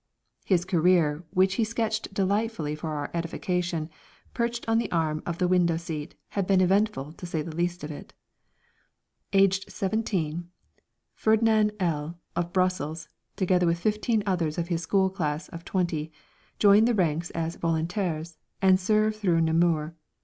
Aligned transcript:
His 0.45 0.65
career, 0.65 1.23
which 1.29 1.53
he 1.61 1.63
sketched 1.63 2.11
delightedly 2.11 2.73
for 2.73 2.89
our 2.95 3.11
edification, 3.13 3.87
perched 4.33 4.67
on 4.67 4.79
the 4.79 4.89
arm 4.91 5.21
of 5.27 5.37
the 5.37 5.47
window 5.47 5.77
seat, 5.77 6.15
had 6.29 6.47
been 6.47 6.59
eventful, 6.59 7.11
to 7.13 7.25
say 7.27 7.43
the 7.43 7.55
least 7.55 7.83
of 7.83 7.91
it. 7.91 8.11
Aged 9.31 9.71
17, 9.71 10.49
Fernand 11.13 11.73
L, 11.79 12.17
of 12.35 12.51
Brussels, 12.51 13.09
together 13.35 13.67
with 13.67 13.77
fifteen 13.77 14.23
others 14.25 14.57
of 14.57 14.69
his 14.69 14.81
school 14.81 15.11
class 15.11 15.49
of 15.49 15.63
twenty, 15.63 16.11
joined 16.57 16.87
the 16.87 16.95
ranks 16.95 17.29
as 17.35 17.57
volontaires 17.57 18.37
and 18.59 18.79
served 18.79 19.17
through 19.17 19.41
Namur. 19.41 19.95